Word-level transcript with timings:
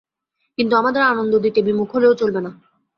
কিন্তু 0.57 0.73
আমাদের 0.75 1.01
আনন্দ 1.03 1.33
দিতে 1.35 1.59
বিমুখ 1.61 1.89
হলেও 1.95 2.13
চলবে 2.13 2.39
না। 2.41 2.51